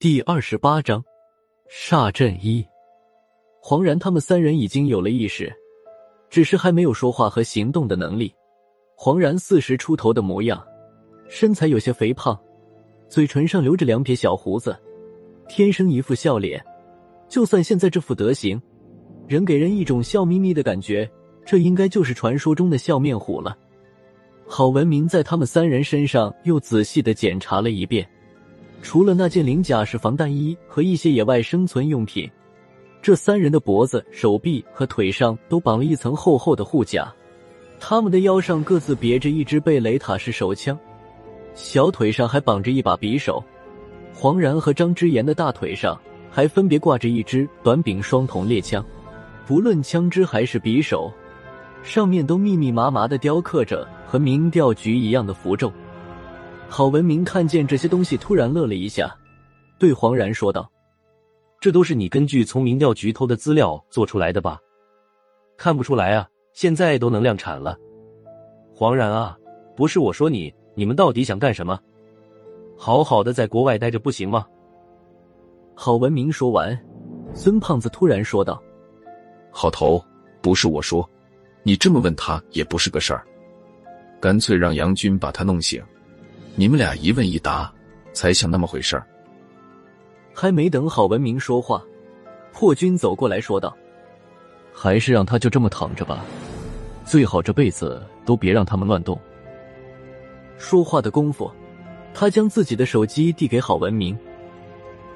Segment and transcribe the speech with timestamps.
[0.00, 1.04] 第二十八章
[1.68, 2.64] 煞阵一。
[3.60, 5.52] 黄然他们三人已经有了意识，
[6.30, 8.32] 只是还没有说话和行动的能力。
[8.96, 10.64] 黄然四十出头的模样，
[11.28, 12.38] 身材有些肥胖，
[13.08, 14.78] 嘴唇上留着两撇小胡子，
[15.48, 16.64] 天生一副笑脸。
[17.28, 18.62] 就算现在这副德行，
[19.26, 21.10] 仍给人一种笑眯眯的感觉。
[21.44, 23.58] 这应该就是传说中的笑面虎了。
[24.46, 28.08] 郝文明在他们三人身上又仔细的检查了一遍，
[28.80, 32.30] 除了那件鳞甲式防弹衣和一些野外生存用品，
[33.02, 37.12] 这三人的脖子、手臂和腿上都绑了一层厚厚的护甲，
[37.78, 40.78] 他们的腰上各自别着一支贝雷塔式手枪，
[41.54, 43.42] 小腿上还绑着一把匕首。
[44.14, 48.84] 黄然和张之言的大腿上还分别挂着一支短柄双筒猎枪，
[49.46, 51.12] 不论枪支还是匕首。
[51.84, 55.72] 上面都密密麻麻的雕刻着和明调局一样的符咒。
[56.68, 59.16] 郝文明看见这些东西，突然乐了一下，
[59.78, 60.70] 对黄然说道
[61.60, 64.58] ：“这都是你根据从民调局偷的资料做出来的吧？
[65.56, 67.76] 看不出来啊，现在都能量产了。
[68.74, 69.36] 黄然啊，
[69.74, 71.80] 不是我说你，你们到底想干什么？
[72.76, 74.46] 好好的在国外待着不行吗？”
[75.74, 76.78] 郝文明说完，
[77.34, 78.62] 孙胖子突然说道
[79.50, 80.04] ：“郝头，
[80.42, 81.08] 不是我说。”
[81.64, 83.26] 你这么问他也不是个事儿，
[84.20, 85.82] 干脆让杨军把他弄醒，
[86.58, 87.72] 你们俩一问一答，
[88.12, 89.06] 才像那么回事儿。
[90.34, 91.80] 还没等郝文明说话，
[92.52, 93.76] 破军走过来说道
[94.74, 96.24] ：“还是让他就这么躺着吧，
[97.04, 99.16] 最好这辈子都别让他们乱动。”
[100.58, 101.48] 说话的功夫，
[102.12, 104.18] 他将自己的手机递给郝文明。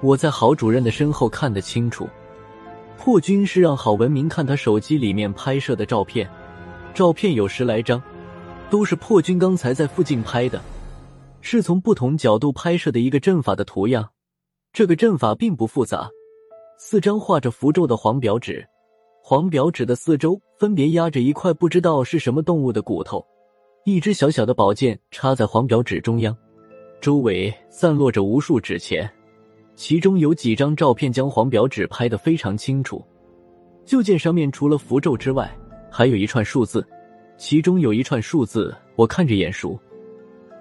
[0.00, 2.08] 我在郝主任的身后看得清楚。
[2.96, 6.28] 破军是让郝文明看他手机里面拍摄的照片，
[6.92, 8.02] 照片有十来张，
[8.68, 10.60] 都是破军刚才在附近拍的，
[11.40, 14.10] 是从不同角度拍摄的一个阵法的图样。
[14.72, 16.10] 这个阵法并不复杂，
[16.78, 18.66] 四张画着符咒的黄表纸，
[19.22, 23.24] 黄表纸的四周分别压着一块不知道是什么动物的骨头，
[23.84, 26.36] 一只小小的宝剑插在黄表纸中央，
[27.00, 29.10] 周围散落着无数纸钱。
[29.74, 33.04] 其中有几张照片将黄表纸拍得非常清楚，
[33.84, 35.50] 就见上面除了符咒之外，
[35.90, 36.86] 还有一串数字，
[37.36, 39.78] 其中有一串数字我看着眼熟，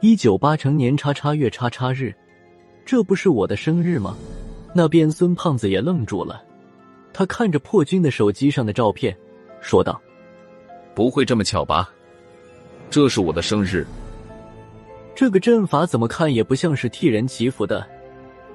[0.00, 2.14] 一九八成年叉叉月叉叉日，
[2.84, 4.14] 这不是我的生日吗？
[4.74, 6.42] 那边孙胖子也愣住了，
[7.14, 9.16] 他看着破军的手机上的照片，
[9.62, 9.98] 说道
[10.94, 11.90] ：“不会这么巧吧？
[12.90, 13.86] 这是我的生日。
[15.14, 17.84] 这个阵法怎么看也不像是替人祈福的。”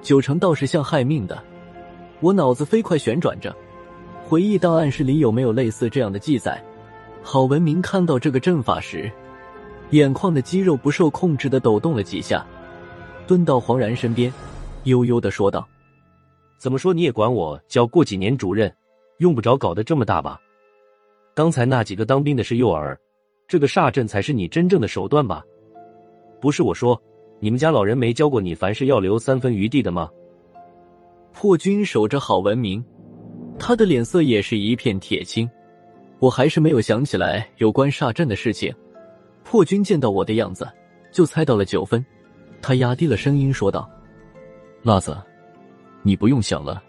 [0.00, 1.42] 九成倒是像害命的，
[2.20, 3.54] 我脑子飞快旋转着，
[4.28, 6.62] 回忆档案室里有没有类似这样的记载。
[7.20, 9.10] 郝文明看到这个阵法时，
[9.92, 12.46] 眼眶的肌肉不受控制的抖动了几下，
[13.26, 14.32] 蹲到黄然身边，
[14.84, 15.66] 悠悠的说道
[16.58, 18.74] ：“怎么说你也管我叫过几年主任，
[19.18, 20.40] 用不着搞得这么大吧？
[21.34, 22.96] 刚才那几个当兵的是诱饵，
[23.46, 25.44] 这个煞阵才是你真正的手段吧？
[26.40, 27.00] 不是我说。”
[27.44, 30.08] 你们家老人没教过你凡事要留三分余地的吗？
[31.32, 32.80] 破军守着郝文明，
[33.58, 35.50] 他的脸色也是一片铁青。
[36.20, 38.72] 我还是没有想起来有关煞阵的事情。
[39.52, 40.66] 破军见到我的样子，
[41.10, 42.02] 就猜到了九分。
[42.62, 43.86] 他压低了声音说道
[44.82, 45.14] ：“辣子，
[46.00, 46.82] 你不用想了，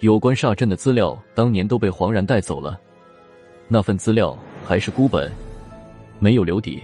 [0.00, 2.78] 有关煞阵的资料当年都被黄然带走了，
[3.68, 5.32] 那份资料还是孤本，
[6.18, 6.82] 没有留底。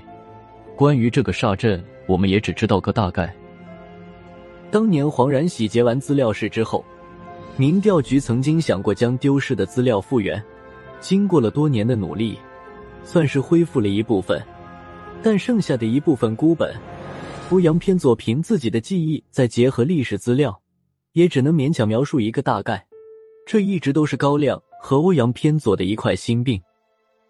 [0.75, 3.35] 关于这个煞阵。”我们也只知道个大概。
[4.71, 6.83] 当年黄然洗劫完资料室之后，
[7.59, 10.43] 民调局曾经想过将丢失的资料复原，
[10.99, 12.39] 经过了多年的努力，
[13.03, 14.43] 算是恢复了一部分，
[15.25, 16.71] 但剩下的一部分孤本，
[17.49, 20.61] 欧阳偏左凭自己的记忆再结合历史资料，
[21.13, 22.87] 也只能勉强描述一个大概。
[23.47, 26.61] 这一直都是高亮和欧阳偏左的一块心病，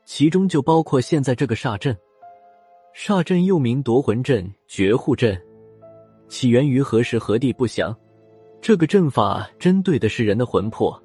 [0.05, 1.97] 其中就包括现在这个煞阵。
[2.97, 5.41] 煞阵又名夺魂阵、绝户阵，
[6.27, 7.97] 起源于何时何地不详。
[8.61, 11.01] 这个阵法针对的是人的魂魄，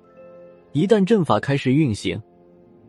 [0.72, 2.20] 一旦阵法开始运行，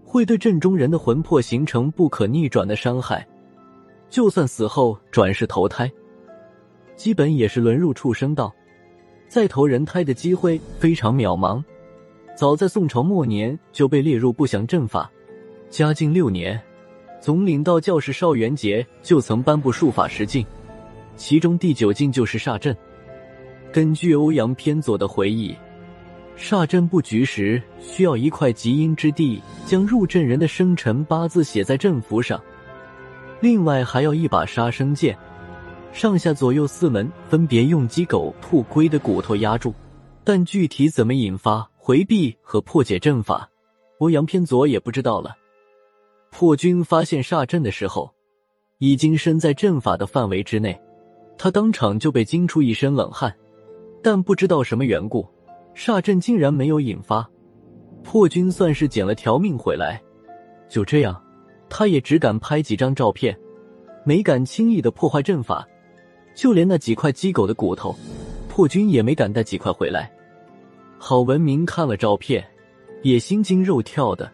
[0.07, 3.27] 会对阵中人的魂魄形成不可逆转的伤害。
[4.11, 5.91] 就算死后转世投胎，
[6.97, 8.53] 基本也是沦入畜生道，
[9.29, 11.63] 再投人胎的机会非常渺茫。
[12.37, 15.11] 早在宋朝末年就被列入不祥阵法，
[15.69, 16.61] 嘉靖六年。
[17.21, 20.45] 总领道教士邵元节就曾颁布术法十禁，
[21.17, 22.75] 其中第九禁就是煞阵。
[23.71, 25.55] 根据欧阳偏左的回忆，
[26.37, 32.43] 煞阵布局时需要一块极阴之地，将入阵人的生辰八字写在阵符上，
[33.41, 35.17] 另外还要一把杀生剑。
[35.93, 39.75] 上下左右四门分别用鸡、狗、兔、龟的骨头压住，
[40.23, 43.49] 但具体怎么引发、回避和破解阵法，
[43.99, 45.37] 欧阳偏左也不知道了。
[46.31, 48.09] 破军发现煞阵的时候，
[48.79, 50.81] 已经身在阵法的范围之内，
[51.37, 53.35] 他当场就被惊出一身冷汗。
[54.03, 55.29] 但不知道什么缘故，
[55.75, 57.29] 煞阵竟然没有引发。
[58.05, 60.01] 破军算是捡了条命回来。
[60.69, 61.21] 就这样，
[61.71, 63.35] 他也只敢拍几张照片，
[64.05, 65.67] 没敢轻易的破坏阵法。
[66.35, 67.95] 就连那几块鸡狗的骨头，
[68.49, 70.11] 破军也没敢带几块回来。
[70.99, 72.45] 郝文明看了照片，
[73.03, 74.31] 也心惊肉跳的，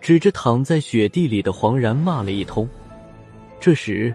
[0.00, 2.68] 指着躺在雪地里的黄然骂了一通。
[3.60, 4.14] 这时，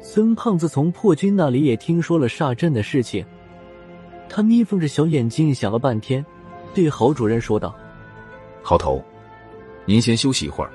[0.00, 3.24] 孙胖子从破军那里也听说了煞阵的事情，
[4.28, 6.24] 他眯缝着小眼睛想了半天，
[6.74, 7.74] 对郝主任说道
[8.62, 9.02] ：“郝头，
[9.84, 10.70] 您先休息一会儿，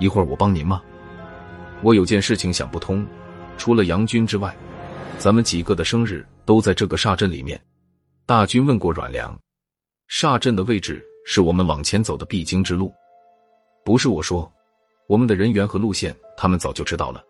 [0.00, 0.82] 一会儿我帮您吗？
[1.82, 3.06] 我有件事情想不通，
[3.56, 4.52] 除了杨军之外。”
[5.18, 7.60] 咱们几个的生日都在这个煞阵里面。
[8.24, 9.38] 大军问过阮良，
[10.08, 12.90] 煞阵的位置是我们往前走的必经之路。
[13.84, 14.50] 不是我说，
[15.06, 17.22] 我们的人员和路线他们早就知道了。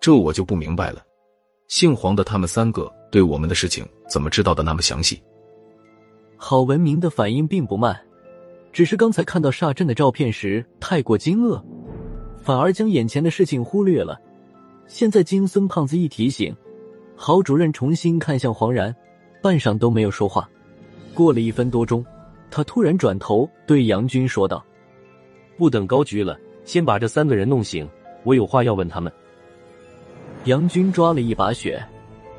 [0.00, 1.02] 这我就不明白了，
[1.66, 5.20] 姓黄的他们三个对我们的事情怎么知道的那么详细？
[6.36, 8.00] 郝文明的反应并不慢，
[8.72, 11.60] 只是刚才看到煞阵的照片时太过惊愕，
[12.42, 14.20] 反而将眼前的事情忽略了。
[14.86, 16.54] 现在金孙胖子一提醒。
[17.14, 18.92] 郝主任重新看向黄然，
[19.40, 20.48] 半晌都没有说话。
[21.14, 22.04] 过了一分多钟，
[22.50, 24.64] 他突然转头对杨军说道
[25.56, 27.88] ：“不等高局了，先把这三个人弄醒，
[28.24, 29.12] 我有话要问他们。”
[30.46, 31.80] 杨军抓了一把血，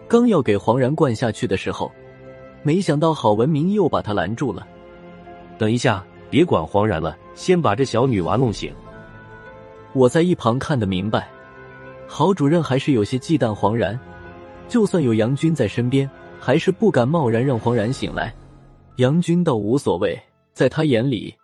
[0.05, 1.89] 刚要给黄然灌下去的时候，
[2.61, 4.67] 没想到郝文明又把他拦住了。
[5.57, 8.73] “等一下，别管黄然了，先把这小女娃弄醒。”
[9.93, 11.29] 我在一旁看得明白，
[12.07, 13.97] 郝主任还是有些忌惮黄然。
[14.67, 16.09] 就算有杨军在身边，
[16.39, 18.33] 还是不敢贸然让黄然醒来。
[18.97, 20.19] 杨军倒无所谓，
[20.51, 21.35] 在他眼里，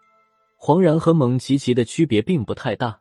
[0.57, 2.99] 黄然和蒙奇奇的区别并不太大。